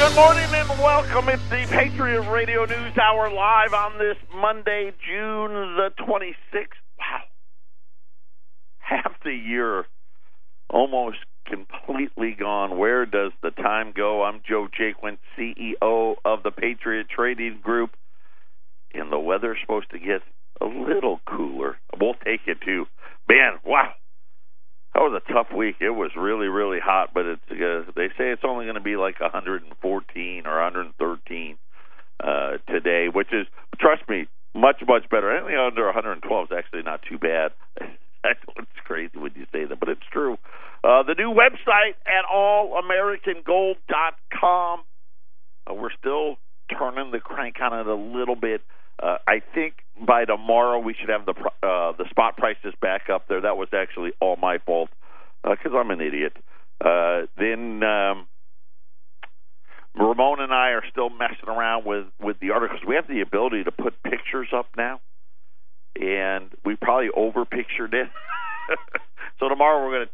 [0.00, 1.28] Good morning and welcome.
[1.28, 6.68] It's the Patriot Radio News Hour live on this Monday, June the 26th.
[6.98, 7.20] Wow.
[8.78, 9.84] Half the year
[10.70, 12.78] almost completely gone.
[12.78, 14.22] Where does the time go?
[14.24, 17.90] I'm Joe Jaquin, CEO of the Patriot Trading Group.
[18.94, 20.22] And the weather's supposed to get
[20.62, 21.76] a little cooler.
[22.00, 22.86] We'll take it too.
[23.28, 23.92] Man, wow.
[24.94, 25.76] That was a tough week.
[25.80, 28.96] It was really, really hot, but it's uh, they say it's only going to be
[28.96, 31.56] like 114 or 113
[32.22, 33.46] uh, today, which is,
[33.78, 35.34] trust me, much, much better.
[35.34, 37.52] Anything under 112 is actually not too bad.
[38.22, 38.38] It's
[38.84, 40.36] crazy when you say that, but it's true.
[40.84, 44.80] Uh, the new website at allamericangold.com.
[45.66, 46.36] Uh, we're still
[46.68, 48.60] turning the crank on it a little bit.
[49.02, 49.74] Uh, I think
[50.06, 53.40] by tomorrow we should have the uh, the spot prices back up there.
[53.40, 54.90] That was actually all my fault
[55.42, 56.36] because uh, I'm an idiot.
[56.84, 58.26] Uh, then um,
[59.94, 62.80] Ramon and I are still messing around with with the articles.
[62.86, 65.00] We have the ability to put pictures up now,
[65.96, 68.08] and we probably over pictured it.
[69.40, 70.08] so tomorrow we're going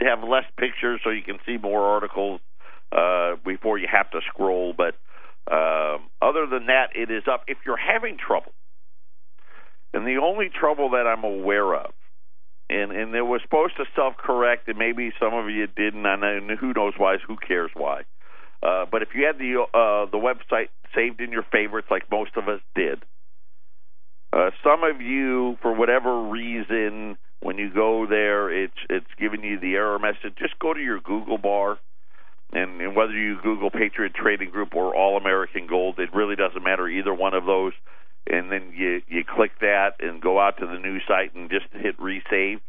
[0.00, 2.40] to have less pictures so you can see more articles
[2.92, 4.72] uh, before you have to scroll.
[4.76, 4.94] But
[6.60, 7.44] than that, it is up.
[7.48, 8.52] If you're having trouble,
[9.92, 11.92] and the only trouble that I'm aware of,
[12.68, 16.50] and and it was supposed to self correct, and maybe some of you didn't, and
[16.58, 17.16] who knows why?
[17.26, 18.02] Who cares why?
[18.62, 22.36] Uh, but if you had the uh, the website saved in your favorites, like most
[22.36, 23.02] of us did,
[24.32, 29.58] uh, some of you, for whatever reason, when you go there, it's it's giving you
[29.58, 30.36] the error message.
[30.38, 31.78] Just go to your Google bar
[32.52, 36.62] and, and whether you Google Patriot Trading Group or All American Gold, it really doesn't
[36.62, 37.72] matter either one of those.
[38.26, 41.66] And then you you click that and go out to the new site and just
[41.72, 42.60] hit resave.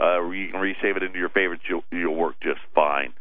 [0.00, 1.62] Uh, you can resave it into your favorites.
[1.68, 3.12] You'll, you'll work just fine.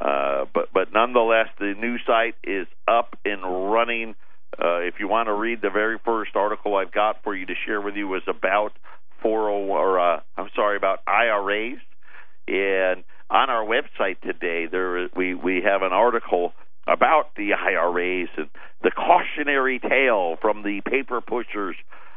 [0.00, 4.14] Uh, but but nonetheless, the new site is up and running.
[4.58, 7.54] Uh, if you want to read the very first article I've got for you to
[7.66, 8.72] share with you was about
[9.22, 11.78] 40 or uh, I'm sorry about IRAs
[12.46, 13.02] and
[13.34, 16.52] on our website today, there we we have an article
[16.86, 18.48] about the IRAs and
[18.82, 21.74] the cautionary tale from the paper pushers.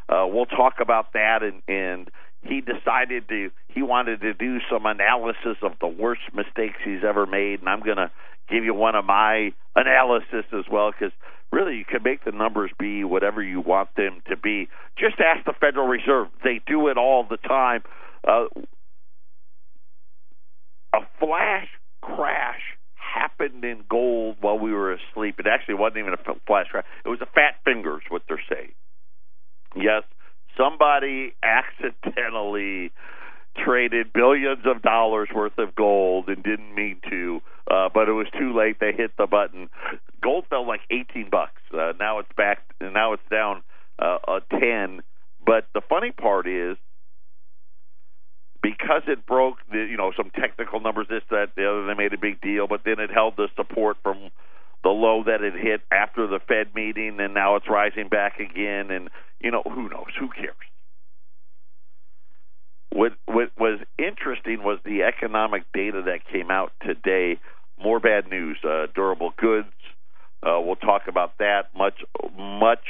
[0.08, 2.10] Uh, we'll talk about that, and, and
[2.44, 7.26] he decided to he wanted to do some analysis of the worst mistakes he's ever
[7.26, 8.12] made, and I'm going to
[8.48, 11.14] give you one of my analysis as well because
[11.52, 14.70] really you can make the numbers be whatever you want them to be.
[15.00, 17.82] Just ask the Federal Reserve; they do it all the time.
[18.28, 18.46] Uh,
[20.98, 21.68] a flash
[22.02, 22.62] crash
[22.96, 25.40] happened in gold while we were asleep.
[25.40, 26.86] It actually wasn't even a flash crash.
[27.06, 28.74] It was a fat fingers, what they're saying.
[29.76, 30.04] Yes,
[30.58, 32.92] somebody accidentally
[33.64, 38.28] traded billions of dollars worth of gold and didn't mean to, uh, but it was
[38.38, 38.78] too late.
[38.80, 39.70] They hit the button.
[40.22, 41.62] Gold fell like 18 bucks.
[41.74, 42.60] Uh, now it's back.
[42.82, 43.64] Now it's down
[44.00, 45.02] uh, a 10.
[45.46, 46.78] But the funny part is
[48.68, 52.14] because it broke the you know some technical numbers this that the other they made
[52.14, 54.30] a big deal but then it held the support from
[54.84, 58.92] the low that it hit after the Fed meeting and now it's rising back again
[58.92, 60.12] and you know who knows?
[60.20, 60.56] Who cares?
[62.92, 67.40] What what was interesting was the economic data that came out today.
[67.82, 69.72] More bad news uh, durable goods
[70.44, 71.70] uh, we'll talk about that.
[71.74, 72.04] Much
[72.38, 72.86] much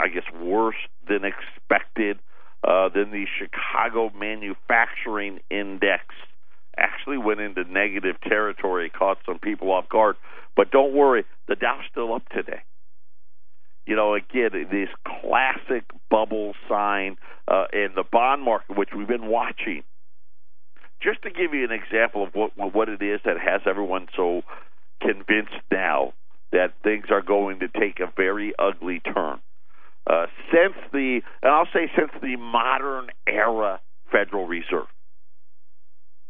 [0.00, 2.18] I guess worse than expected
[2.64, 6.04] uh, then the Chicago Manufacturing Index
[6.76, 10.16] actually went into negative territory, caught some people off guard.
[10.56, 12.62] But don't worry, the Dow's still up today.
[13.86, 19.28] You know, again, this classic bubble sign uh, in the bond market, which we've been
[19.28, 19.82] watching.
[21.00, 24.42] Just to give you an example of what what it is that has everyone so
[25.00, 26.12] convinced now
[26.50, 29.38] that things are going to take a very ugly turn.
[30.08, 33.80] Uh, since the, and I'll say since the modern era
[34.10, 34.86] Federal Reserve.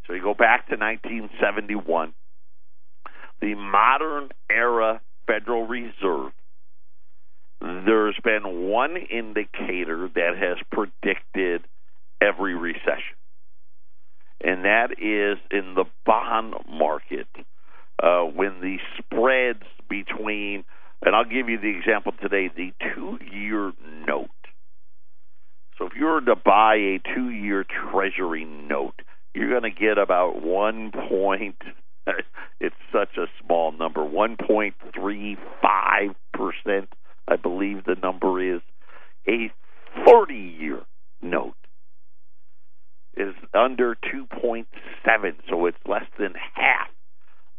[0.05, 2.13] So you go back to 1971.
[3.41, 6.33] The modern era Federal Reserve,
[7.61, 11.65] there's been one indicator that has predicted
[12.21, 13.15] every recession,
[14.43, 17.27] and that is in the bond market
[18.01, 20.65] uh, when the spreads between
[21.05, 23.73] and I'll give you the example today the two year
[24.07, 24.29] note.
[25.77, 29.01] So if you were to buy a two year treasury note,
[29.33, 31.57] you're going to get about one point,
[32.59, 36.87] it's such a small number, 1.35%,
[37.27, 38.61] I believe the number is.
[39.27, 39.51] A
[40.05, 40.81] 30 year
[41.21, 41.55] note
[43.15, 44.65] is under 2.7,
[45.49, 46.87] so it's less than half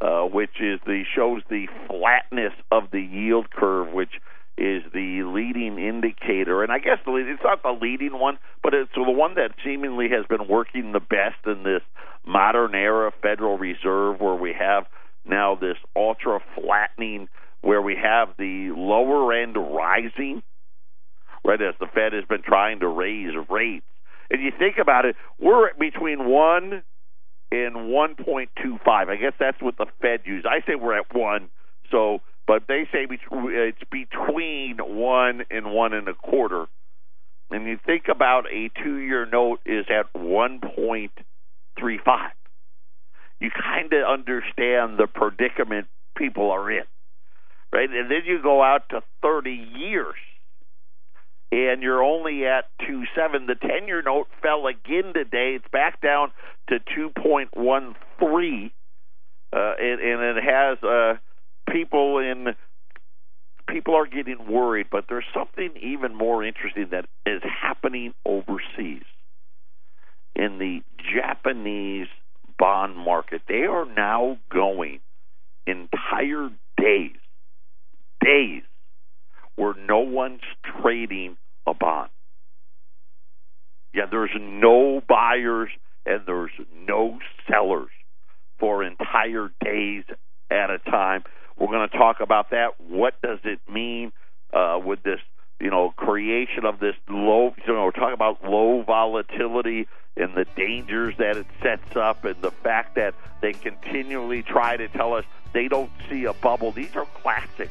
[0.01, 4.13] uh, which is the shows the flatness of the yield curve, which
[4.57, 6.63] is the leading indicator.
[6.63, 10.09] And I guess the, it's not the leading one, but it's the one that seemingly
[10.09, 11.81] has been working the best in this
[12.25, 14.85] modern era Federal Reserve, where we have
[15.25, 17.27] now this ultra flattening,
[17.61, 20.41] where we have the lower end rising,
[21.45, 23.85] right as the Fed has been trying to raise rates.
[24.29, 26.83] And you think about it, we're between one
[27.51, 28.79] and 1.25.
[28.87, 30.45] I guess that's what the Fed uses.
[30.49, 31.49] I say we're at one.
[31.91, 36.67] So, but they say it's between one and one and a quarter.
[37.49, 41.09] And you think about a two-year note is at 1.35.
[43.41, 46.83] You kind of understand the predicament people are in,
[47.73, 47.89] right?
[47.89, 50.15] And then you go out to 30 years
[51.51, 53.45] and you're only at two seven.
[53.47, 55.55] The ten year note fell again today.
[55.55, 56.31] It's back down
[56.69, 58.73] to two point one three,
[59.53, 61.13] uh, and, and it has uh,
[61.71, 62.55] people in.
[63.69, 69.03] People are getting worried, but there's something even more interesting that is happening overseas
[70.35, 72.07] in the Japanese
[72.57, 73.43] bond market.
[73.47, 74.99] They are now going
[75.65, 77.15] entire days,
[78.19, 78.63] days
[79.55, 80.41] where no one's
[80.81, 82.09] trading a bond.
[83.93, 85.69] Yeah, there's no buyers
[86.05, 86.51] and there's
[86.87, 87.19] no
[87.49, 87.89] sellers
[88.59, 90.03] for entire days
[90.49, 91.23] at a time.
[91.57, 92.79] We're going to talk about that.
[92.79, 94.11] What does it mean
[94.53, 95.19] uh, with this,
[95.59, 99.87] you know, creation of this low, you know, we're talking about low volatility
[100.17, 104.87] and the dangers that it sets up and the fact that they continually try to
[104.89, 106.71] tell us they don't see a bubble.
[106.71, 107.69] These are classic,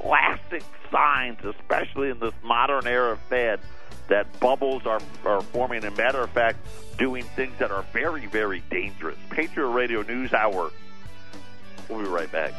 [0.00, 3.60] classic signs, especially in this modern era of Fed,
[4.08, 5.84] that bubbles are, are forming.
[5.84, 6.58] As a matter of fact,
[6.98, 9.18] doing things that are very, very dangerous.
[9.30, 10.70] Patriot Radio News Hour.
[11.88, 12.52] We'll be right back.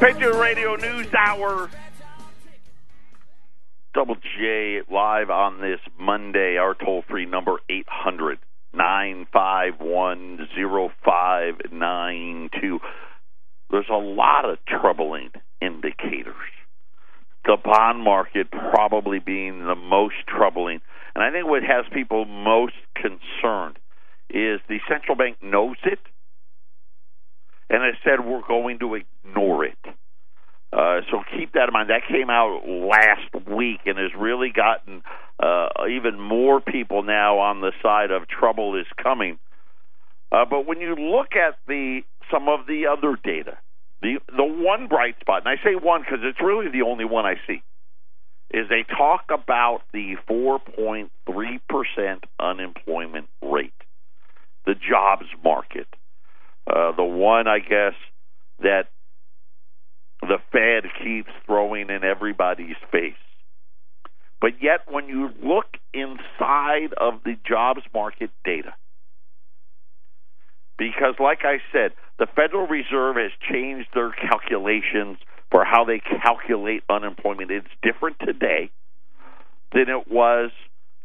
[0.00, 1.70] Patriot Radio News Hour.
[3.94, 6.58] Double J live on this Monday.
[6.58, 8.38] Our toll free number 800
[8.76, 12.80] nine five one zero five nine two.
[13.70, 15.30] There's a lot of troubling
[15.60, 16.34] indicators.
[17.44, 20.80] The bond market probably being the most troubling.
[21.14, 23.78] And I think what has people most concerned
[24.28, 26.00] is the central bank knows it
[27.70, 29.78] and has said we're going to ignore it.
[30.72, 31.90] Uh, so keep that in mind.
[31.90, 35.02] That came out last week and has really gotten
[35.38, 39.38] uh, even more people now on the side of trouble is coming.
[40.32, 42.00] Uh, but when you look at the
[42.30, 43.58] some of the other data,
[44.02, 47.26] the the one bright spot, and I say one because it's really the only one
[47.26, 47.62] I see,
[48.50, 51.08] is they talk about the 4.3
[51.68, 53.72] percent unemployment rate,
[54.64, 55.86] the jobs market,
[56.66, 57.94] uh, the one I guess
[58.60, 58.88] that
[60.22, 63.14] the Fed keeps throwing in everybody's face.
[64.40, 68.74] But yet, when you look inside of the jobs market data,
[70.78, 75.18] because like I said, the Federal Reserve has changed their calculations
[75.50, 77.50] for how they calculate unemployment.
[77.50, 78.70] It's different today
[79.72, 80.50] than it was,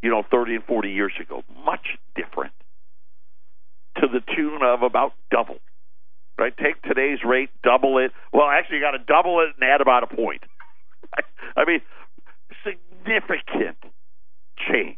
[0.02, 1.44] you know, 30 and 40 years ago.
[1.66, 2.54] Much different.
[3.98, 5.58] To the tune of about double
[6.42, 6.58] right?
[6.58, 8.12] Take today's rate, double it.
[8.34, 10.42] Well, actually, you got to double it and add about a point.
[11.56, 11.82] I mean,
[12.64, 12.91] significant
[14.72, 14.98] change.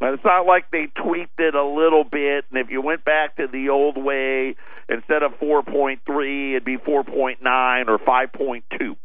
[0.00, 3.36] But it's not like they tweaked it a little bit, and if you went back
[3.36, 4.54] to the old way,
[4.88, 8.96] instead of 4.3, it'd be 4.9 or 5.2.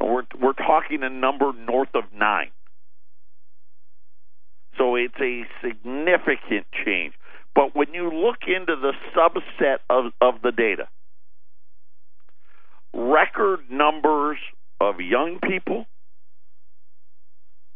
[0.00, 2.50] We're we're talking a number north of nine.
[4.78, 7.14] So it's a significant change.
[7.54, 10.88] But when you look into the subset of, of the data,
[12.94, 14.38] record numbers
[14.80, 15.86] of young people,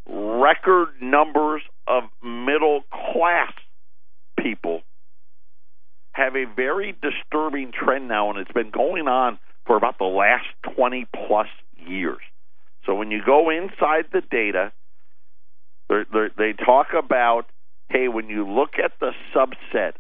[0.09, 3.53] record numbers of middle class
[4.39, 4.83] people
[6.13, 10.47] have a very disturbing trend now, and it's been going on for about the last
[10.75, 11.49] 20 plus
[11.87, 12.21] years.
[12.85, 14.73] So when you go inside the data,
[15.89, 17.47] they're, they're, they talk about
[17.93, 19.93] hey, when you look at the subset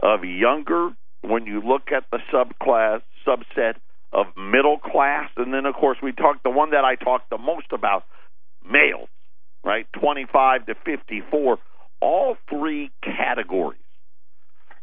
[0.00, 0.90] of younger,
[1.22, 3.74] when you look at the subclass subset
[4.12, 7.38] of middle class, and then of course we talk the one that I talk the
[7.38, 8.04] most about,
[8.68, 9.08] males,
[9.64, 11.58] right, 25 to 54.
[12.00, 13.80] All three categories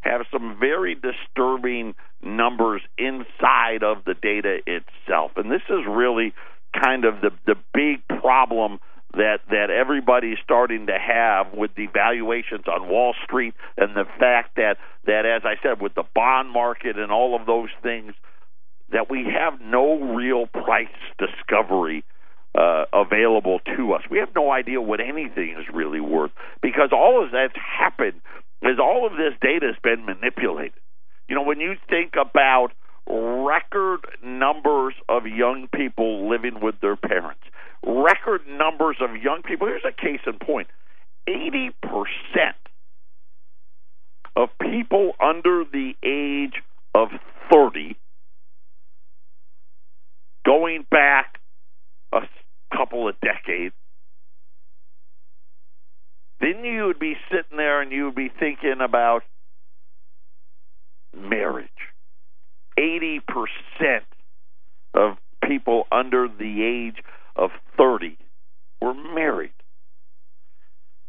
[0.02, 6.34] have some very disturbing numbers inside of the data itself, and this is really
[6.80, 8.80] kind of the the big problem
[9.14, 14.56] that that everybody's starting to have with the valuations on Wall Street and the fact
[14.58, 18.14] that that as I said with the bond market and all of those things
[18.92, 22.04] that we have no real price discovery
[22.58, 24.02] uh, available to us.
[24.10, 26.32] We have no idea what anything is really worth
[26.62, 28.22] because all of that's happened
[28.62, 30.80] is all of this data has been manipulated.
[31.28, 32.70] You know, when you think about
[33.08, 37.42] record numbers of young people living with their parents,
[37.86, 39.68] record numbers of young people.
[39.68, 40.68] Here's a case in point
[41.30, 41.72] 80%
[44.36, 46.62] of people under the age
[46.94, 47.10] of
[47.52, 47.96] 30
[50.46, 51.40] going back
[52.14, 52.22] a
[52.72, 53.74] couple of decades
[56.40, 59.24] then you would be sitting there and you would be thinking about
[61.16, 61.70] marriage.
[62.78, 63.22] 80%
[64.94, 65.18] of
[65.48, 67.02] people under the age
[67.36, 68.18] of 30
[68.82, 69.52] were married.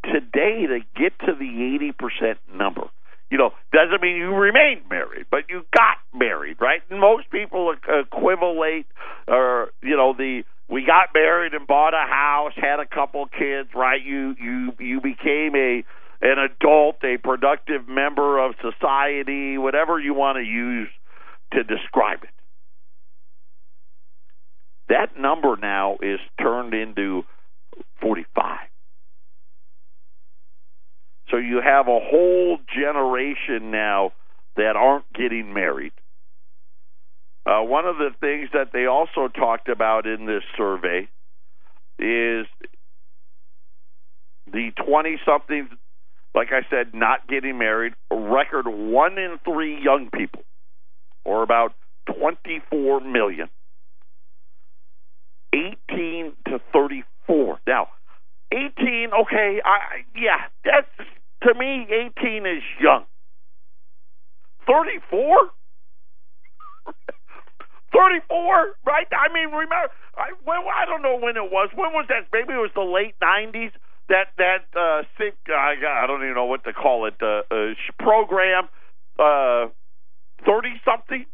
[0.04, 2.84] Today, to get to the 80% number,
[3.28, 6.80] you know, doesn't mean you remain married, but you got married, right?
[6.88, 8.86] And most people equivalent,
[9.26, 13.68] or you know, the we got married and bought a house, had a couple kids,
[13.74, 14.02] right?
[14.02, 15.84] You you you became a
[16.20, 20.88] an adult, a productive member of society, whatever you want to use
[21.52, 22.30] to describe it.
[24.88, 27.22] That number now is turned into
[28.00, 28.58] 45.
[31.30, 34.12] So you have a whole generation now
[34.56, 35.92] that aren't getting married.
[37.46, 41.08] Uh, one of the things that they also talked about in this survey
[41.98, 42.46] is
[44.52, 45.68] the 20 somethings,
[46.34, 50.42] like I said, not getting married, a record one in three young people,
[51.24, 51.74] or about
[52.18, 53.48] 24 million,
[55.54, 57.60] 18 to 34.
[57.66, 57.88] Now,
[58.52, 60.88] 18, okay, I yeah, that's
[61.44, 61.86] to me
[62.18, 63.04] 18 is young.
[64.66, 65.50] 34?
[67.96, 69.08] 34, right?
[69.08, 71.70] I mean, remember, I, well, I don't know when it was.
[71.74, 72.28] When was that?
[72.32, 73.72] Maybe it was the late 90s.
[74.08, 77.16] That that uh, sync, I, I don't even know what to call it.
[77.20, 78.68] Uh, uh, program,
[79.18, 79.66] uh,
[80.46, 81.24] 30 something.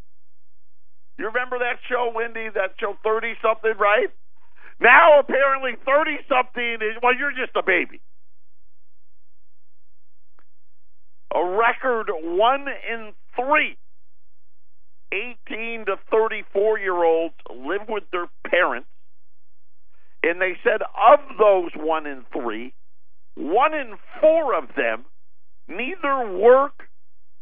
[1.18, 2.48] You remember that show, Wendy?
[2.54, 4.08] That show, 30 something, right?
[4.80, 8.00] Now apparently 30 something is well, you're just a baby.
[11.34, 13.76] A record one in three
[15.12, 18.88] 18 to 34 year olds live with their parents.
[20.22, 22.74] And they said of those one in three,
[23.34, 25.04] one in four of them
[25.68, 26.88] neither work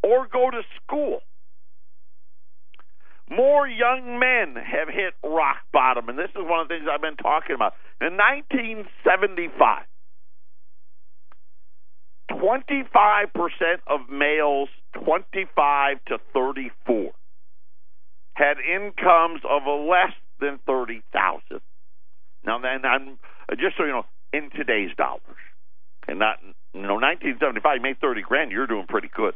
[0.02, 1.20] or go to school.
[3.28, 7.00] More young men have hit rock bottom, and this is one of the things I've
[7.00, 7.74] been talking about.
[8.00, 9.84] In 1975,
[12.32, 13.26] 25%
[13.86, 14.68] of males
[15.04, 17.12] 25 to 34
[18.40, 21.61] had incomes of less than thirty thousand.
[22.44, 23.18] Now, then I'm
[23.50, 25.20] uh, just so you know, in today's dollars,
[26.09, 26.38] and not
[26.73, 28.52] you know, 1975, you made 30 grand.
[28.52, 29.35] You're doing pretty good.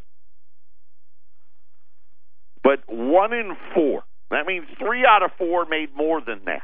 [2.62, 4.04] But one in four.
[4.30, 6.62] That means three out of four made more than that.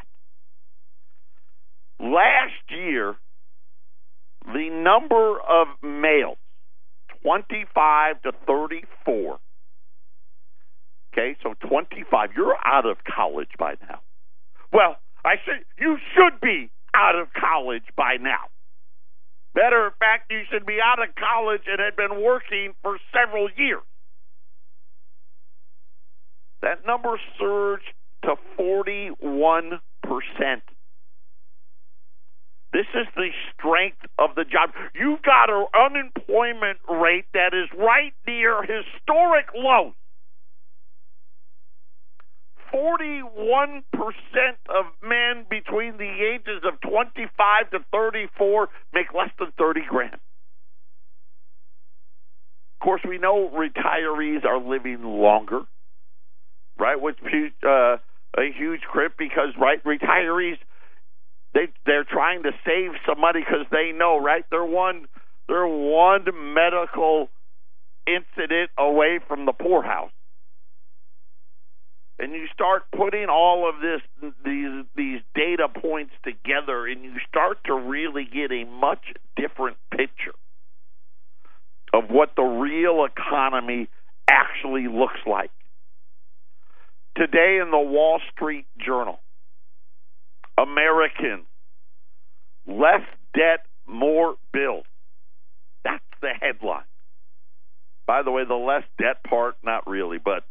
[2.01, 3.17] Last year,
[4.47, 6.39] the number of males,
[7.23, 9.39] 25 to 34,
[11.13, 12.31] Okay, so 25.
[12.37, 14.01] You're out of college by now.
[14.73, 18.47] Well, I said you should be out of college by now.
[19.55, 23.49] Matter of fact, you should be out of college and had been working for several
[23.57, 23.83] years.
[26.63, 29.81] That number surged to 41%.
[32.73, 34.71] This is the strength of the job.
[34.95, 39.95] You've got an unemployment rate that is right near historic lows.
[42.73, 43.83] 41%
[44.69, 50.15] of men between the ages of 25 to 34 make less than 30 grand.
[50.15, 50.21] Of
[52.85, 55.63] course, we know retirees are living longer,
[56.79, 57.01] right?
[57.01, 57.19] Which
[57.67, 57.97] uh,
[58.39, 60.57] a huge crit because right retirees
[61.55, 65.07] they they're trying to save some money because they know right they're one
[65.49, 66.25] they're one
[66.55, 67.29] medical
[68.07, 70.13] incident away from the poorhouse
[72.21, 77.59] and you start putting all of this these these data points together and you start
[77.65, 79.03] to really get a much
[79.37, 80.35] different picture
[81.95, 83.89] of what the real economy
[84.31, 85.51] actually looks like.
[87.17, 89.19] Today in the Wall Street Journal,
[90.59, 91.47] Americans
[92.67, 93.03] less
[93.35, 94.85] debt, more bills.
[95.85, 96.85] That's the headline.
[98.07, 100.45] By the way, the less debt part, not really, but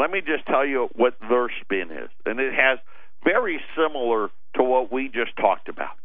[0.00, 2.08] let me just tell you what their spin is.
[2.24, 2.78] And it has
[3.22, 5.96] very similar to what we just talked about.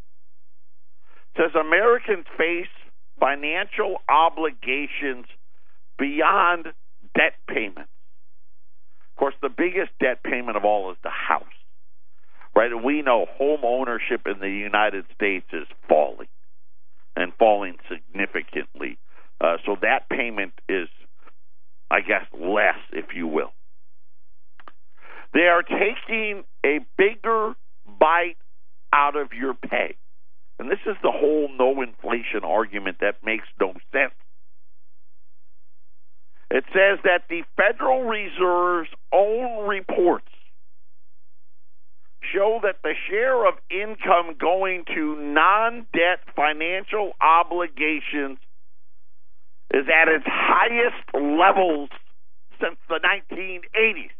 [1.34, 2.68] It says Americans face
[3.18, 5.24] financial obligations
[5.98, 6.66] beyond
[7.14, 7.90] debt payments.
[9.12, 11.44] Of course, the biggest debt payment of all is the house,
[12.54, 12.70] right?
[12.70, 16.28] And we know home ownership in the United States is falling
[17.16, 18.98] and falling significantly.
[19.40, 20.88] Uh, so that payment is,
[21.90, 23.52] I guess, less, if you will.
[25.32, 27.54] They are taking a bigger
[27.98, 28.36] bite
[28.92, 29.96] out of your pay.
[30.58, 34.14] And this is the whole no inflation argument that makes no sense.
[36.50, 40.28] It says that the Federal Reserve's own reports
[42.32, 48.38] show that the share of income going to non debt financial obligations
[49.74, 51.90] is at its highest levels
[52.60, 54.10] since the 1980s.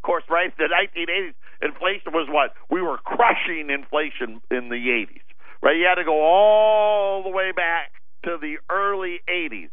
[0.00, 0.56] Of course, right?
[0.56, 2.54] The 1980s, inflation was what?
[2.70, 5.20] We were crushing inflation in the 80s,
[5.62, 5.76] right?
[5.76, 7.92] You had to go all the way back
[8.24, 9.68] to the early 80s.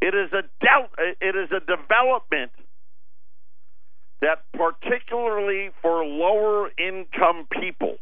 [0.00, 2.52] It is a del- it is a development
[4.22, 7.96] that particularly for lower income people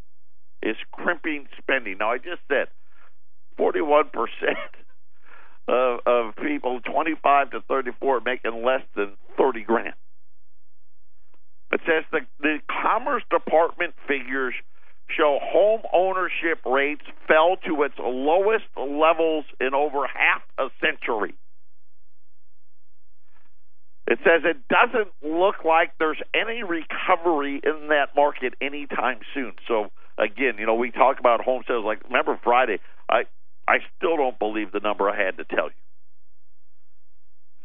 [0.62, 1.98] is crimping spending.
[1.98, 2.68] Now I just said
[3.58, 4.10] 41%
[5.68, 9.94] of, of people 25 to 34 making less than 30 grand.
[11.74, 14.54] It says the, the Commerce Department figures
[15.10, 21.34] show home ownership rates fell to its lowest levels in over half a century.
[24.06, 29.54] It says it doesn't look like there's any recovery in that market anytime soon.
[29.66, 31.84] So again, you know, we talk about home sales.
[31.84, 32.78] Like remember Friday,
[33.08, 33.22] I
[33.66, 35.83] I still don't believe the number I had to tell you.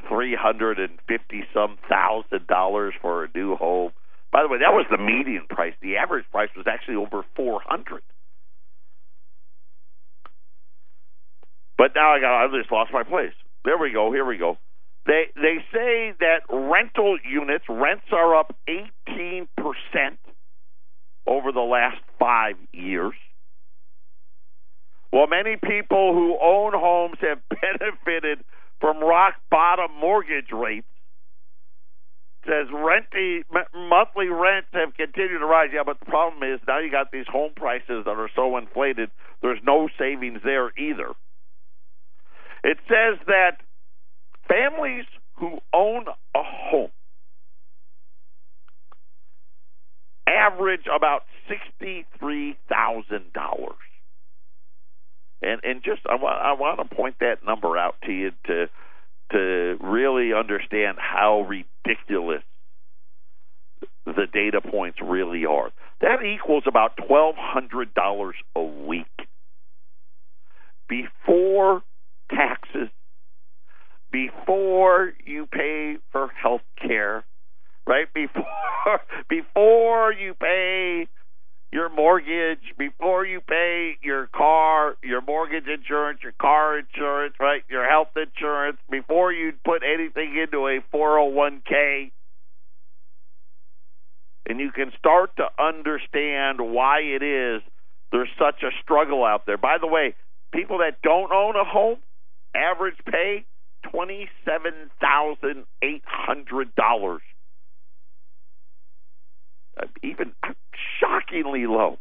[0.08, 3.92] Three hundred and fifty some thousand dollars for a new home.
[4.32, 5.74] By the way, that was the median price.
[5.82, 8.02] The average price was actually over four hundred.
[11.78, 13.34] But now I got I just lost my place.
[13.66, 14.12] There we go.
[14.12, 14.58] Here we go.
[15.06, 19.48] They they say that rental units rents are up 18%
[21.26, 23.14] over the last 5 years.
[25.12, 28.44] Well, many people who own homes have benefited
[28.80, 30.88] from rock bottom mortgage rates.
[32.44, 33.44] It says renty
[33.76, 35.70] monthly rents have continued to rise.
[35.74, 39.12] Yeah, but the problem is now you got these home prices that are so inflated.
[39.42, 41.12] There's no savings there either.
[42.64, 43.58] It says that
[44.48, 46.92] families who own a home
[50.28, 53.39] average about sixty-three thousand dollars.
[55.50, 58.68] And and just I want I want to point that number out to you to
[59.32, 62.44] to really understand how ridiculous
[64.06, 65.72] the data points really are.
[66.02, 69.06] That equals about twelve hundred dollars a week
[70.88, 71.84] before
[72.30, 72.90] taxes
[74.12, 77.24] before you pay for health care,
[77.88, 78.12] right?
[78.14, 78.46] Before
[79.30, 81.08] before you pay
[81.72, 87.62] your mortgage, before you pay your car, your mortgage insurance, your car insurance, right?
[87.70, 92.12] Your health insurance, before you put anything into a 401k.
[94.48, 97.62] And you can start to understand why it is
[98.12, 99.58] there's such a struggle out there.
[99.58, 100.16] By the way,
[100.52, 101.98] people that don't own a home,
[102.56, 103.46] average pay
[103.92, 107.22] twenty-seven thousand eight hundred dollars.
[109.80, 110.34] Uh, even
[111.00, 111.98] shockingly low,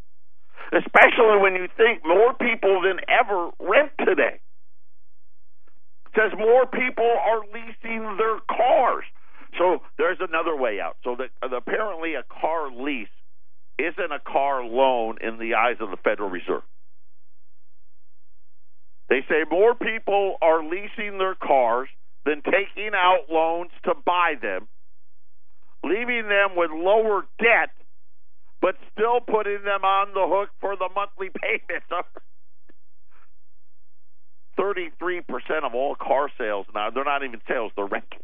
[0.71, 4.39] especially when you think more people than ever rent today.
[6.07, 9.05] It says more people are leasing their cars.
[9.57, 10.97] So there's another way out.
[11.03, 13.07] So that uh, apparently a car lease
[13.77, 16.63] isn't a car loan in the eyes of the Federal Reserve.
[19.09, 21.89] They say more people are leasing their cars
[22.25, 24.67] than taking out loans to buy them,
[25.83, 27.71] leaving them with lower debt,
[28.61, 31.87] but still putting them on the hook for the monthly payments.
[34.59, 35.23] 33%
[35.63, 38.23] of all car sales now, they're not even sales, they're rentals.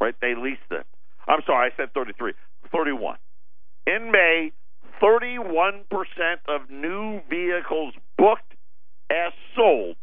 [0.00, 0.14] Right?
[0.20, 0.84] They lease them.
[1.26, 2.34] I'm sorry, I said 33.
[2.70, 3.16] 31.
[3.86, 4.52] In May,
[5.02, 5.84] 31%
[6.48, 8.52] of new vehicles booked
[9.10, 9.96] as sold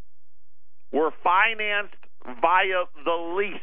[0.92, 1.96] were financed
[2.26, 3.62] via the lease.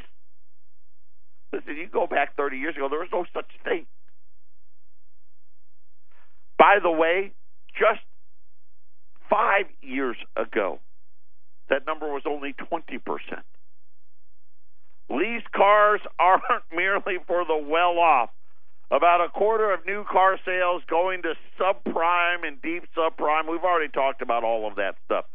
[1.52, 3.86] Listen, you go back 30 years ago, there was no such thing.
[6.60, 7.32] By the way,
[7.72, 8.00] just
[9.30, 10.80] Five years ago,
[11.68, 13.00] that number was only 20%.
[15.08, 18.30] Leased cars aren't merely for the well off.
[18.90, 23.48] About a quarter of new car sales going to subprime and deep subprime.
[23.48, 25.26] We've already talked about all of that stuff.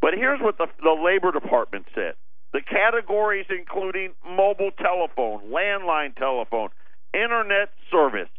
[0.00, 2.14] But here's what the, the Labor Department said
[2.54, 6.70] the categories including mobile telephone, landline telephone,
[7.12, 8.30] internet service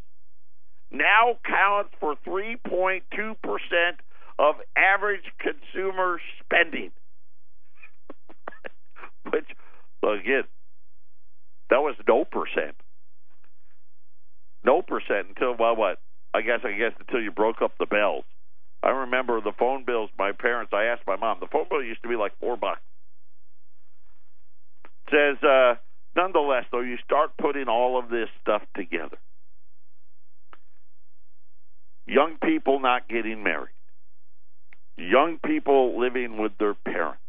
[0.91, 3.01] now counts for 3.2%
[4.37, 6.91] of average consumer spending.
[9.31, 9.47] Which,
[10.03, 10.43] again,
[11.69, 12.75] that was no percent.
[14.63, 15.99] No percent until, well, what?
[16.33, 18.25] I guess, I guess until you broke up the bells.
[18.83, 22.03] I remember the phone bills, my parents, I asked my mom, the phone bill used
[22.03, 22.81] to be like four bucks.
[25.09, 25.75] Says, uh,
[26.15, 29.17] nonetheless, though, you start putting all of this stuff together.
[32.05, 33.69] Young people not getting married
[34.97, 37.19] young people living with their parents,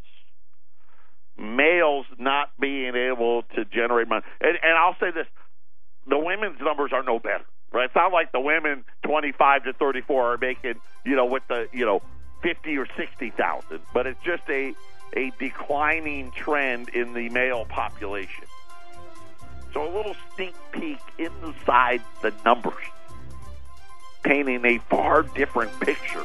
[1.37, 4.25] males not being able to generate money.
[4.41, 5.27] And, and I'll say this
[6.09, 7.87] the women's numbers are no better, right?
[7.87, 11.85] It's not like the women 25 to 34 are making, you know, with the, you
[11.85, 12.01] know,
[12.43, 14.73] 50 or 60,000, but it's just a,
[15.17, 18.45] a declining trend in the male population.
[19.73, 22.75] So a little sneak peek inside the numbers,
[24.27, 26.25] painting a far different picture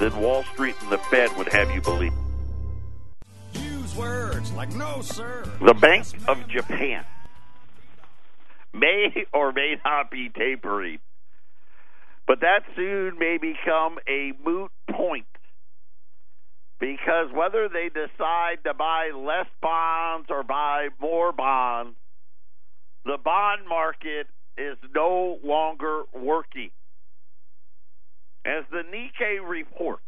[0.00, 2.12] than Wall Street and the Fed would have you believe.
[3.52, 5.44] Use words like no, sir.
[5.60, 7.04] The Bank of Japan
[8.72, 10.98] may or may not be tapering,
[12.26, 15.26] but that soon may become a moot point
[16.80, 21.96] because whether they decide to buy less bonds or buy more bonds,
[23.04, 24.26] the bond market
[24.58, 26.70] is no longer working.
[28.44, 30.02] As the Nikkei reports,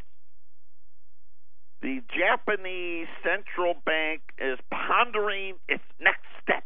[1.80, 6.64] the Japanese central bank is pondering its next step.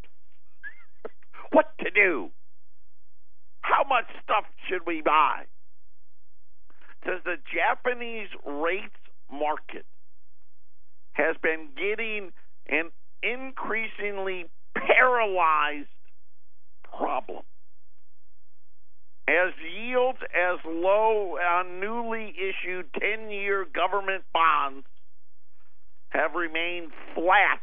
[1.53, 2.31] what to do?
[3.61, 5.45] How much stuff should we buy?
[7.05, 8.95] Says the Japanese rates
[9.31, 9.87] market
[11.13, 12.31] has been getting
[12.69, 12.91] an
[13.23, 15.89] increasingly paralyzed
[16.85, 17.43] problem
[19.31, 24.87] as yields as low on newly issued 10 year government bonds
[26.09, 27.61] have remained flat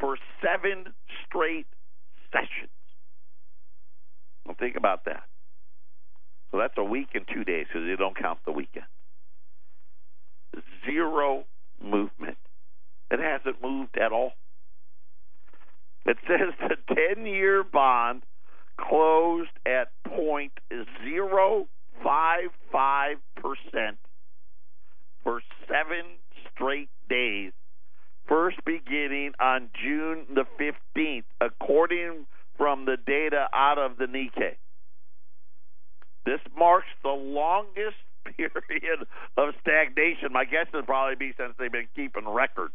[0.00, 0.92] for seven
[1.24, 1.66] straight
[2.32, 2.70] sessions.
[4.44, 5.22] Well, think about that.
[6.50, 8.86] So that's a week and two days because you don't count the weekend.
[10.84, 11.44] Zero
[11.82, 12.38] movement.
[13.10, 14.32] It hasn't moved at all.
[16.04, 16.76] It says the
[17.14, 18.22] 10 year bond
[18.76, 21.66] closed at 0.055%
[25.22, 26.04] for seven
[26.52, 27.52] straight days,
[28.28, 34.56] first beginning on June the 15th, according from the data out of the Nikkei.
[36.24, 37.96] This marks the longest
[38.36, 39.06] period
[39.36, 40.32] of stagnation.
[40.32, 42.74] My guess would probably be since they've been keeping records.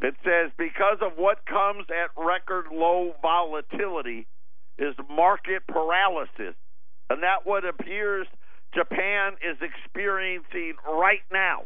[0.00, 4.28] It says because of what comes at record low volatility,
[4.78, 6.54] is market paralysis.
[7.10, 8.26] And that what appears
[8.74, 11.62] Japan is experiencing right now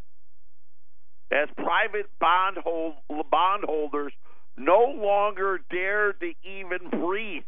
[1.32, 2.94] as private bond hold,
[3.30, 4.12] bondholders
[4.56, 7.44] no longer dare to even breathe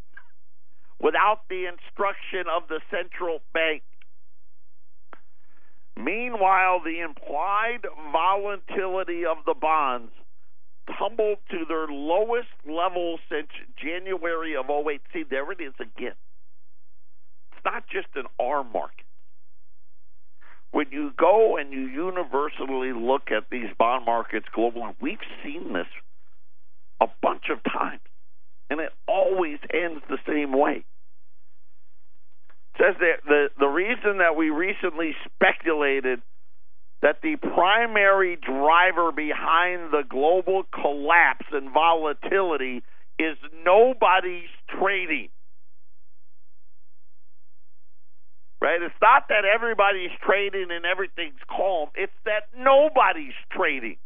[1.00, 3.82] without the instruction of the central bank.
[5.96, 10.12] Meanwhile, the implied volatility of the bonds
[10.98, 15.00] tumbled to their lowest level since January of 08.
[15.12, 16.14] See, there it is again.
[17.52, 19.06] It's not just an R market.
[20.72, 25.86] When you go and you universally look at these bond markets globally, we've seen this
[27.00, 28.00] a bunch of times,
[28.68, 30.84] and it always ends the same way.
[32.76, 36.22] Says that the the reason that we recently speculated–
[37.04, 42.82] that the primary driver behind the global collapse and volatility
[43.18, 44.48] is nobody's
[44.80, 45.28] trading.
[48.62, 48.80] Right?
[48.80, 51.90] It's not that everybody's trading and everything's calm.
[51.94, 53.98] It's that nobody's trading.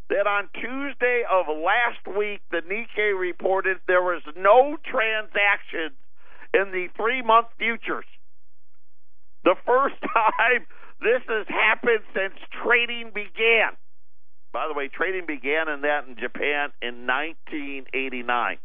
[0.09, 5.95] that on Tuesday of last week, the Nikkei reported there was no transactions
[6.53, 8.05] in the three month futures.
[9.43, 10.65] The first time
[11.01, 13.77] this has happened since trading began.
[14.51, 18.57] By the way, trading began in that in Japan in 1989.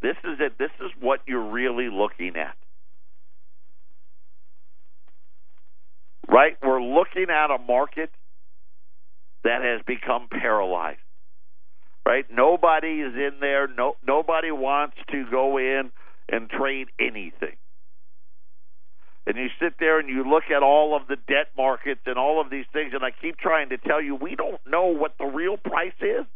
[0.00, 0.58] This is it.
[0.58, 2.56] This is what you're really looking at.
[6.28, 6.56] Right?
[6.62, 8.10] We're looking at a market
[9.44, 10.98] that has become paralyzed.
[12.06, 12.24] Right?
[12.32, 13.68] Nobody is in there.
[13.68, 15.92] No nobody wants to go in
[16.32, 17.56] and trade anything.
[19.24, 22.40] And you sit there and you look at all of the debt markets and all
[22.40, 25.26] of these things, and I keep trying to tell you, we don't know what the
[25.26, 26.26] real price is.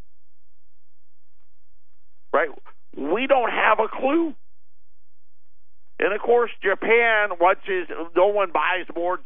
[2.32, 2.50] Right?
[2.96, 4.34] We don't have a clue.
[5.98, 7.88] And of course, Japan watches.
[8.14, 9.18] No one buys more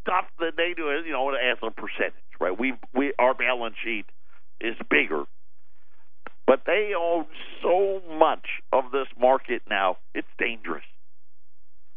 [0.00, 0.84] stuff than they do.
[1.04, 2.58] You know, as a percentage, right?
[2.58, 4.06] We we our balance sheet
[4.60, 5.24] is bigger,
[6.48, 7.26] but they own
[7.62, 9.98] so much of this market now.
[10.14, 10.84] It's dangerous,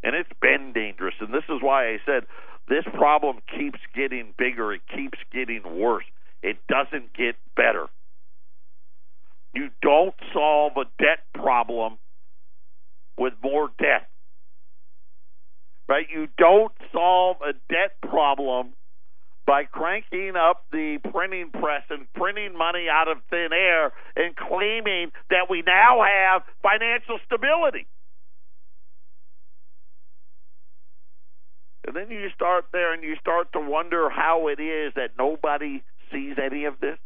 [0.03, 1.15] and it's been dangerous.
[1.21, 2.25] And this is why I said
[2.67, 4.73] this problem keeps getting bigger.
[4.73, 6.03] It keeps getting worse.
[6.43, 7.87] It doesn't get better.
[9.53, 11.97] You don't solve a debt problem
[13.17, 14.09] with more debt.
[15.87, 16.07] Right?
[16.13, 18.73] You don't solve a debt problem
[19.45, 25.11] by cranking up the printing press and printing money out of thin air and claiming
[25.29, 27.87] that we now have financial stability.
[31.85, 35.83] And then you start there and you start to wonder how it is that nobody
[36.11, 36.97] sees any of this.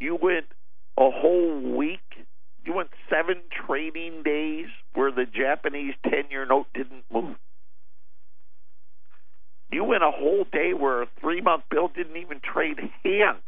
[0.00, 0.46] You went
[0.98, 2.00] a whole week,
[2.64, 7.36] you went seven trading days where the Japanese 10 year note didn't move.
[9.70, 13.42] You went a whole day where a three month bill didn't even trade hands.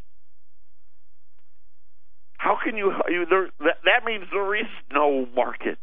[2.38, 5.78] How can you, you there, that, that means there is no market.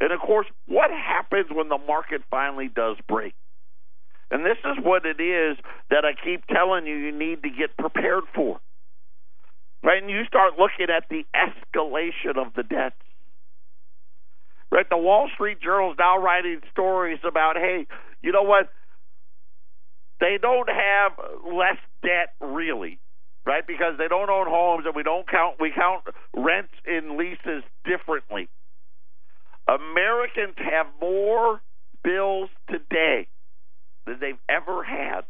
[0.00, 3.34] And of course, what happens when the market finally does break?
[4.30, 5.56] And this is what it is
[5.90, 8.60] that I keep telling you you need to get prepared for.
[9.82, 10.02] Right?
[10.02, 12.94] And you start looking at the escalation of the debt.
[14.70, 14.88] Right?
[14.90, 17.86] The Wall Street Journal is now writing stories about, hey,
[18.20, 18.68] you know what?
[20.20, 21.12] They don't have
[21.52, 22.98] less debt really,
[23.44, 23.66] right?
[23.66, 28.48] Because they don't own homes and we don't count we count rents and leases differently.
[29.68, 31.60] Americans have more
[32.02, 33.26] bills today
[34.06, 35.22] than they've ever had.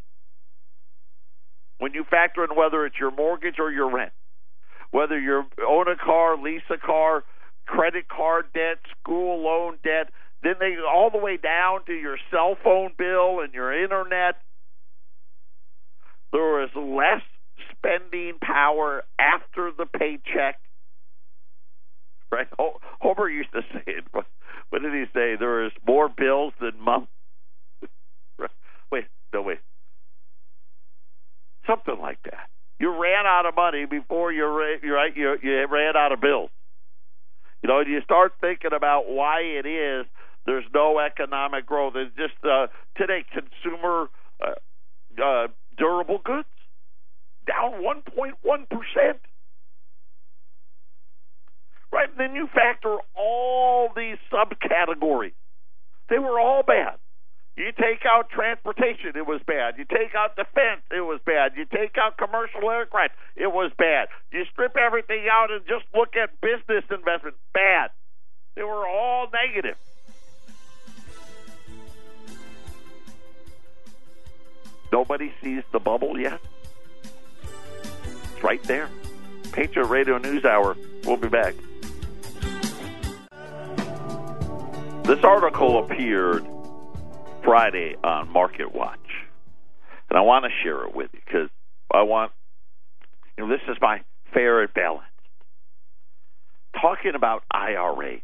[1.78, 4.12] When you factor in whether it's your mortgage or your rent
[4.90, 7.24] whether you own a car, lease a car,
[7.66, 12.56] credit card debt, school loan debt, then they all the way down to your cell
[12.62, 14.36] phone bill and your internet.
[16.32, 17.22] There is less
[17.72, 20.60] spending power after the paycheck.
[22.30, 22.48] Right?
[23.00, 24.04] Homer used to say it.
[24.12, 25.36] What did he say?
[25.38, 27.12] There is more bills than months.
[28.90, 29.58] Wait, no, wait.
[31.66, 32.48] Something like that.
[32.78, 36.50] You ran out of money before you right you you ran out of bills.
[37.62, 40.06] You know, you start thinking about why it is
[40.46, 41.94] there's no economic growth.
[41.96, 44.08] It's just uh, today consumer
[44.40, 46.48] uh, uh, durable goods
[47.46, 48.34] down 1.1
[48.68, 49.20] percent.
[51.92, 55.32] Right, and then you factor all these subcategories.
[56.08, 56.98] They were all bad.
[57.56, 59.78] You take out transportation, it was bad.
[59.78, 61.52] You take out defense, it was bad.
[61.56, 64.08] You take out commercial aircraft, it was bad.
[64.30, 67.90] You strip everything out and just look at business investment, bad.
[68.56, 69.76] They were all negative.
[74.96, 76.40] Nobody sees the bubble yet.
[78.32, 78.88] It's right there.
[79.52, 80.74] Patriot Radio News Hour.
[81.04, 81.54] We'll be back.
[85.04, 86.46] This article appeared
[87.44, 88.98] Friday on Market Watch,
[90.08, 91.50] and I want to share it with you because
[91.92, 92.32] I want,
[93.36, 94.00] you know, this is my
[94.32, 95.10] fair and balanced
[96.80, 98.22] talking about IRAs.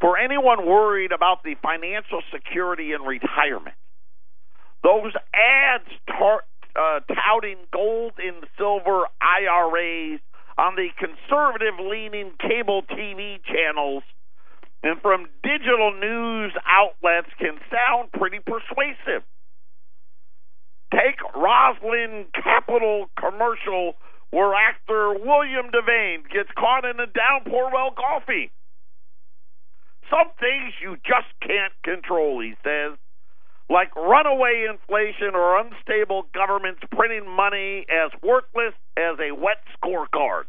[0.00, 3.74] For anyone worried about the financial security in retirement,
[4.82, 6.44] those ads tar-
[6.76, 10.20] uh, touting gold and silver IRAs
[10.56, 14.02] on the conservative leaning cable TV channels
[14.82, 19.22] and from digital news outlets can sound pretty persuasive.
[20.92, 23.94] Take Rosland Capital commercial
[24.30, 28.50] where actor William Devane gets caught in a downpour while golfing.
[30.10, 32.98] Some things you just can't control, he says,
[33.70, 40.44] like runaway inflation or unstable governments printing money as worthless as a wet scorecard.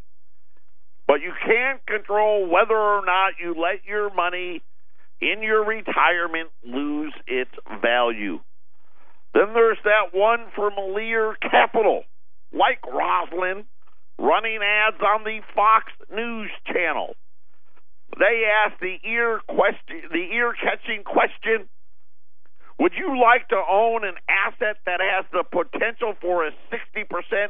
[1.07, 4.61] But you can't control whether or not you let your money
[5.19, 7.51] in your retirement lose its
[7.81, 8.39] value.
[9.33, 12.03] Then there's that one from Lear Capital,
[12.53, 13.65] like Rosland,
[14.17, 17.15] running ads on the Fox News channel.
[18.17, 21.69] They ask the ear question, the ear catching question:
[22.79, 27.05] Would you like to own an asset that has the potential for a 60%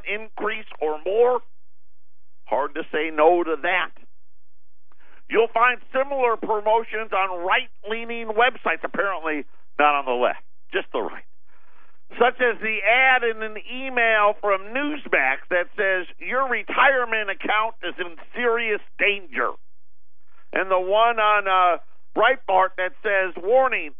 [0.07, 1.41] increase or more?
[2.45, 3.91] Hard to say no to that.
[5.29, 9.45] You'll find similar promotions on right leaning websites, apparently
[9.77, 10.41] not on the left,
[10.73, 11.23] just the right
[12.17, 17.93] such as the ad in an email from Newsmax that says your retirement account is
[17.99, 19.51] in serious danger,
[20.53, 21.77] and the one on uh,
[22.17, 23.91] Breitbart that says warning.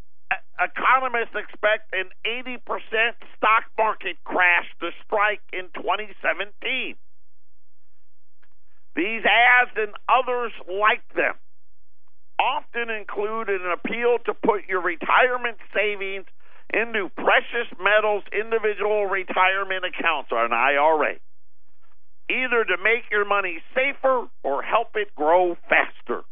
[0.60, 2.60] Economists expect an 80%
[3.36, 6.96] stock market crash to strike in 2017.
[8.94, 11.34] These ads and others like them
[12.38, 16.26] often include an appeal to put your retirement savings
[16.72, 21.16] into precious metals individual retirement accounts or an IRA,
[22.28, 26.22] either to make your money safer or help it grow faster.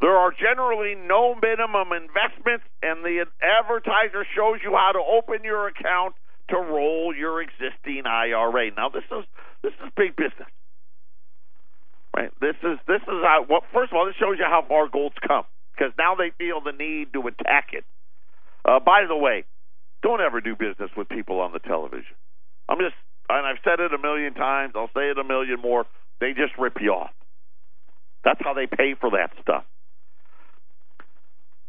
[0.00, 5.66] There are generally no minimum investments, and the advertiser shows you how to open your
[5.66, 6.14] account
[6.50, 8.70] to roll your existing IRA.
[8.76, 9.24] Now, this is
[9.62, 10.48] this is big business,
[12.16, 12.30] right?
[12.40, 13.44] This is this is how.
[13.48, 16.60] Well, first of all, this shows you how far gold's come because now they feel
[16.60, 17.84] the need to attack it.
[18.64, 19.44] Uh, by the way,
[20.02, 22.14] don't ever do business with people on the television.
[22.68, 22.94] I'm just,
[23.28, 24.74] and I've said it a million times.
[24.76, 25.86] I'll say it a million more.
[26.20, 27.10] They just rip you off.
[28.24, 29.64] That's how they pay for that stuff.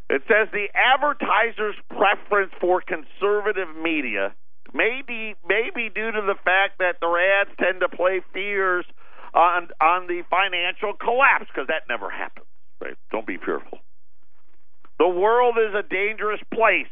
[0.10, 4.34] It says the advertiser's preference for conservative media
[4.74, 8.86] may be, may be due to the fact that their ads tend to play fears
[9.34, 12.48] on on the financial collapse because that never happens.
[12.82, 12.98] Right?
[13.12, 13.80] Don't be fearful.
[14.98, 16.90] The world is a dangerous place.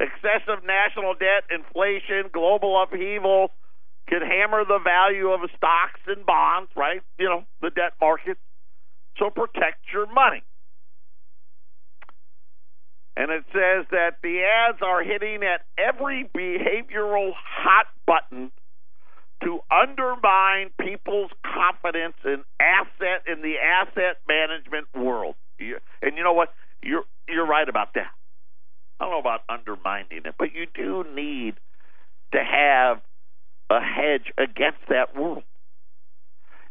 [0.00, 3.50] Excessive national debt, inflation, global upheaval
[4.08, 7.02] can hammer the value of stocks and bonds, right?
[7.18, 8.38] You know, the debt market.
[9.18, 10.42] So protect your money.
[13.16, 18.50] And it says that the ads are hitting at every behavioral hot button
[19.42, 25.34] to undermine people's confidence in asset in the asset management world.
[25.58, 26.52] And you know what?
[26.82, 28.10] You're you're right about that.
[29.00, 31.54] I don't know about undermining it, but you do need
[32.32, 33.00] to have
[33.70, 35.42] a hedge against that world.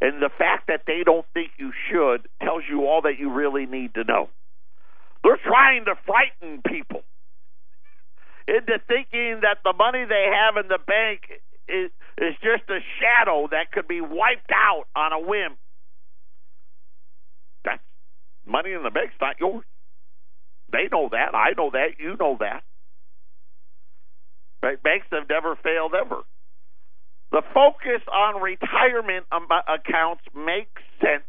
[0.02, 3.66] And the fact that they don't think you should tells you all that you really
[3.66, 4.30] need to know.
[5.26, 7.02] They're trying to frighten people
[8.48, 11.90] into thinking that the money they have in the bank is,
[12.22, 15.58] is just a shadow that could be wiped out on a whim.
[17.66, 17.82] That's
[18.46, 19.66] money in the bank's not yours.
[20.72, 21.34] They know that.
[21.34, 21.98] I know that.
[21.98, 22.62] You know that.
[24.62, 24.82] Right?
[24.82, 26.22] Banks have never failed ever.
[27.32, 31.26] The focus on retirement accounts makes sense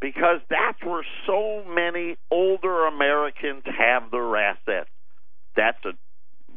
[0.00, 4.90] because that's where so many older Americans have their assets.
[5.56, 5.92] That's a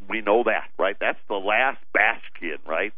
[0.09, 0.95] we know that, right?
[0.99, 2.93] That's the last bastion, right?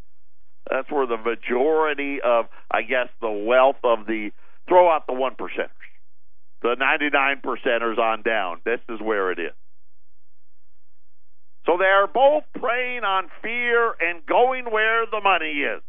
[0.70, 4.32] That's where the majority of, I guess, the wealth of the
[4.70, 5.70] throw out the one percenters
[6.62, 8.62] the 99 percenters on down.
[8.66, 9.54] This is where it is.
[11.66, 15.82] So they are both preying on fear and going where the money is.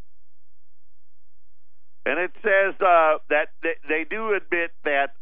[2.05, 5.15] And it says uh, that they, do admit that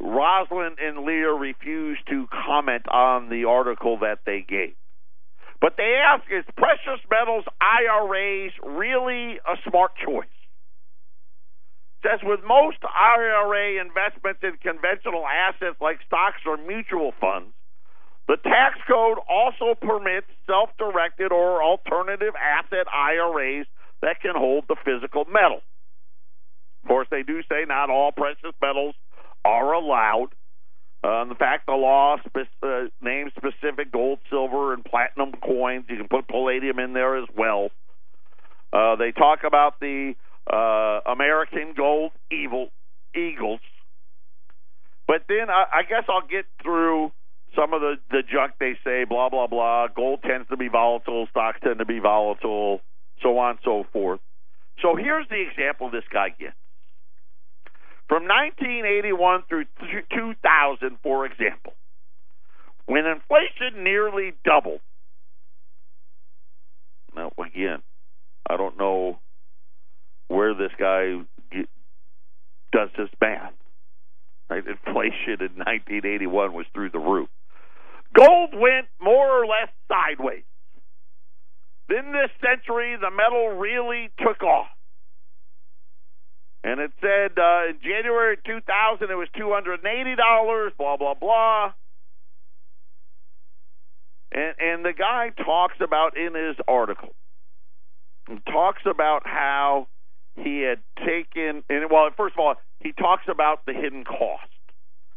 [0.00, 4.74] Rosland and Lear refused to comment on the article that they gave.
[5.60, 10.26] But they ask, is precious metals IRAs really a smart choice?
[12.02, 17.54] says with most IRA investments in conventional assets like stocks or mutual funds,
[18.28, 23.66] the tax code also permits self directed or alternative asset IRAs
[24.02, 25.62] that can hold the physical metal.
[26.82, 28.94] Of course, they do say not all precious metals
[29.44, 30.28] are allowed.
[31.04, 35.84] Uh, the fact the law spe- uh, names specific gold, silver, and platinum coins.
[35.88, 37.70] You can put palladium in there as well.
[38.72, 40.14] Uh, they talk about the
[40.52, 42.68] uh, American gold evil
[43.14, 43.60] eagles.
[45.06, 47.12] But then I, I guess I'll get through
[47.56, 49.88] some of the, the junk they say, blah, blah, blah.
[49.88, 52.80] Gold tends to be volatile, stocks tend to be volatile,
[53.22, 54.20] so on and so forth.
[54.80, 56.54] So here's the example this guy gets.
[58.08, 59.64] From 1981 through
[60.14, 61.72] 2000, for example,
[62.86, 64.80] when inflation nearly doubled.
[67.14, 67.82] Now, again,
[68.48, 69.18] I don't know
[70.28, 71.20] where this guy
[71.50, 71.68] get,
[72.72, 73.52] does his math.
[74.50, 74.64] Right?
[74.66, 77.28] Inflation in 1981 was through the roof.
[78.14, 80.44] Gold went more or less sideways.
[81.88, 84.68] Then this century, the metal really took off.
[86.64, 91.72] And it said uh, in January 2000 it was $280, blah, blah, blah.
[94.30, 97.14] And, and the guy talks about in his article,
[98.50, 99.88] talks about how
[100.36, 104.48] he had taken, and well, first of all, he talks about the hidden cost.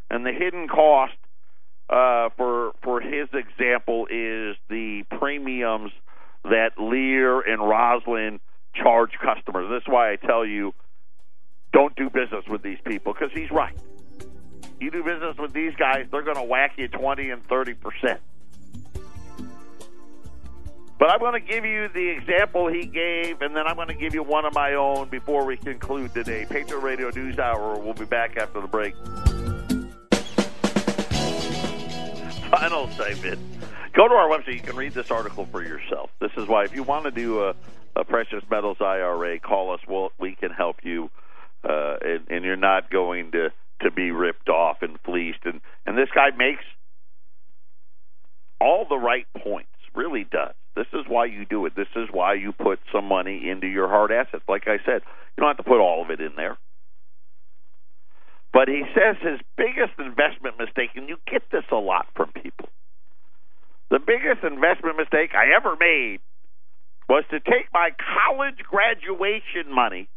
[0.09, 1.13] And the hidden cost
[1.89, 5.91] uh, for for his example is the premiums
[6.49, 8.39] that Lear and Rosalind
[8.75, 9.67] charge customers.
[9.69, 10.73] That's why I tell you
[11.73, 13.77] don't do business with these people because he's right.
[14.79, 18.19] You do business with these guys, they're going to whack you 20 and 30 percent.
[20.97, 23.93] But I'm going to give you the example he gave, and then I'm going to
[23.93, 26.45] give you one of my own before we conclude today.
[26.49, 27.77] Patriot Radio News Hour.
[27.79, 28.95] We'll be back after the break.
[32.49, 33.39] Final segment.
[33.95, 34.55] Go to our website.
[34.55, 36.09] You can read this article for yourself.
[36.19, 37.55] This is why, if you want to do a,
[37.95, 39.79] a precious metals IRA, call us.
[39.87, 41.09] We'll, we can help you,
[41.63, 43.49] uh, and, and you're not going to
[43.81, 45.39] to be ripped off and fleeced.
[45.45, 46.63] And and this guy makes
[48.59, 49.69] all the right points.
[49.93, 50.53] Really does.
[50.75, 51.73] This is why you do it.
[51.73, 54.43] This is why you put some money into your hard assets.
[54.49, 55.03] Like I said,
[55.37, 56.57] you don't have to put all of it in there.
[58.51, 62.67] But he says his biggest investment mistake, and you get this a lot from people.
[63.89, 66.19] The biggest investment mistake I ever made
[67.07, 70.09] was to take my college graduation money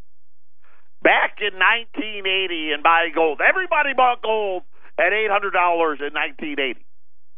[1.02, 3.40] back in 1980 and buy gold.
[3.46, 4.62] Everybody bought gold
[4.98, 6.84] at $800 in 1980.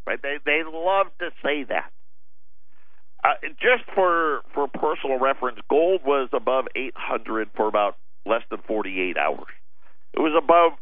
[0.06, 0.22] Right?
[0.22, 1.90] They they love to say that.
[3.22, 9.16] Uh, just for for personal reference, gold was above 800 for about less than 48
[9.18, 9.52] hours.
[10.14, 10.72] It was above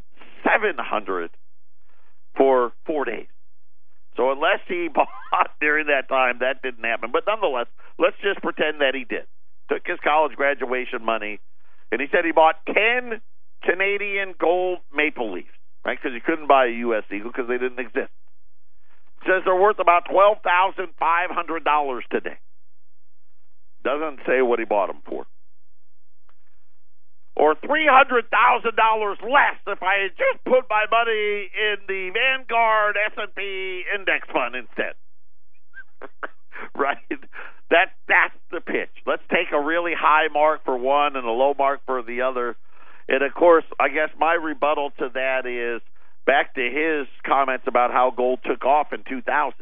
[0.45, 1.31] 700
[2.37, 3.27] for four days.
[4.19, 7.11] So unless he bought during that time, that didn't happen.
[7.13, 7.67] But nonetheless,
[7.99, 9.25] let's just pretend that he did.
[9.71, 11.41] Took his college graduation money,
[11.93, 13.23] and he said he bought 10
[13.65, 15.49] Canadian gold maple leafs,
[15.85, 15.97] right?
[15.97, 17.05] Because he couldn't buy a U.S.
[17.15, 18.11] Eagle because they didn't exist
[19.27, 22.39] says they're worth about twelve thousand five hundred dollars today.
[23.85, 25.27] Doesn't say what he bought them for.
[27.39, 32.11] Or three hundred thousand dollars less if I had just put my money in the
[32.11, 34.99] Vanguard S and P index fund instead.
[36.75, 36.99] right?
[37.71, 38.91] That that's the pitch.
[39.07, 42.57] Let's take a really high mark for one and a low mark for the other.
[43.09, 45.81] And of course, I guess my rebuttal to that is
[46.27, 49.55] back to his comments about how gold took off in 2000.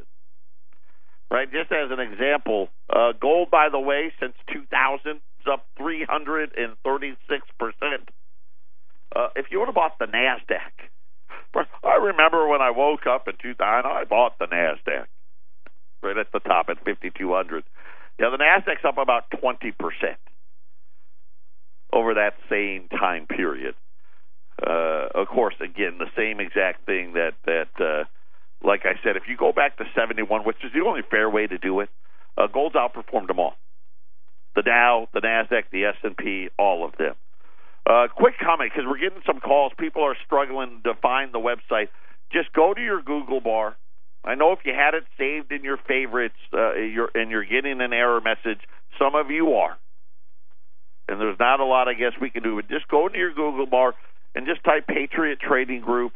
[1.28, 7.46] Right, just as an example, uh, gold, by the way, since 2000 is up 336
[7.58, 8.10] percent.
[9.14, 10.74] Uh, if you would have bought the Nasdaq,
[11.84, 15.06] I remember when I woke up in 2000, I bought the Nasdaq
[16.02, 17.64] right at the top at 5200.
[18.18, 20.18] Yeah, the Nasdaq's up about 20 percent
[21.92, 23.74] over that same time period
[24.64, 28.04] uh, of course, again, the same exact thing that that, uh,
[28.66, 31.46] like I said, if you go back to '71, which is the only fair way
[31.46, 31.90] to do it,
[32.38, 33.56] uh, gold's outperformed them all.
[34.56, 37.14] The Dow, the Nasdaq, the S and P, all of them.
[37.88, 39.72] Uh, quick comment because we're getting some calls.
[39.78, 41.88] People are struggling to find the website.
[42.32, 43.76] Just go to your Google bar.
[44.24, 47.80] I know if you had it saved in your favorites, uh, you're, and you're getting
[47.80, 48.58] an error message.
[48.98, 49.76] Some of you are,
[51.06, 52.56] and there's not a lot I guess we can do.
[52.56, 53.94] But just go to your Google bar
[54.34, 56.12] and just type Patriot Trading Group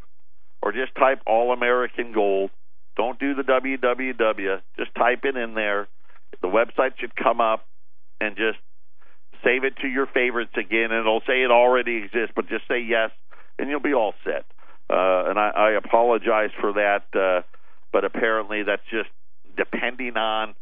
[0.63, 2.51] or just type All American Gold.
[2.97, 4.61] Don't do the www.
[4.77, 5.87] Just type it in there.
[6.43, 7.65] The website should come up
[8.21, 8.59] and just
[9.45, 12.81] save it to your favorites again, and it'll say it already exists, but just say
[12.81, 13.11] yes,
[13.59, 14.45] and you'll be all set.
[14.91, 17.43] Uh, and I, I apologize for that, uh,
[17.93, 19.09] but apparently that's just
[19.57, 20.55] depending on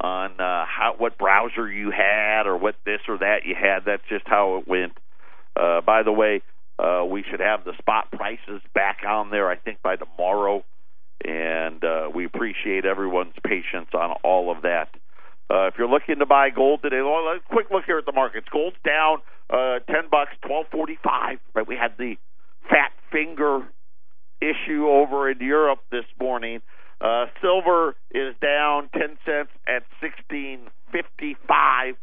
[0.00, 3.80] on uh, how what browser you had or what this or that you had.
[3.84, 4.92] That's just how it went.
[5.54, 6.42] Uh, by the way,
[6.78, 10.64] uh, we should have the spot prices back on there, I think, by tomorrow.
[11.22, 14.88] And uh, we appreciate everyone's patience on all of that.
[15.50, 18.46] Uh, if you're looking to buy gold today, well, quick look here at the markets.
[18.52, 19.18] Gold's down
[19.50, 21.38] uh, ten bucks, twelve forty-five.
[21.54, 22.14] Right, we had the
[22.68, 23.66] fat finger
[24.40, 26.60] issue over in Europe this morning.
[27.00, 31.96] Uh, silver is down ten cents at sixteen fifty-five.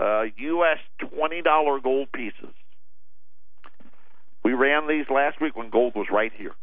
[0.00, 0.78] Uh, U.S.
[0.98, 2.54] twenty dollar gold pieces.
[4.42, 6.54] We ran these last week when gold was right here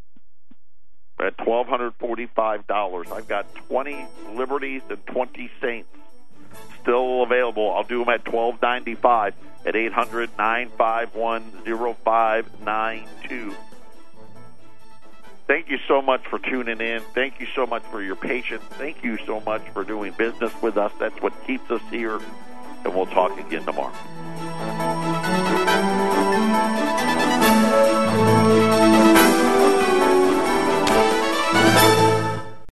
[1.19, 3.11] at twelve hundred forty-five dollars.
[3.11, 5.89] I've got twenty Liberties and twenty Saints
[6.81, 7.73] still available.
[7.73, 9.33] I'll do them at twelve ninety-five
[9.65, 13.55] at eight hundred nine five one zero five nine two.
[15.47, 17.01] Thank you so much for tuning in.
[17.13, 18.63] Thank you so much for your patience.
[18.71, 20.91] Thank you so much for doing business with us.
[20.99, 22.19] That's what keeps us here,
[22.83, 23.93] and we'll talk again tomorrow.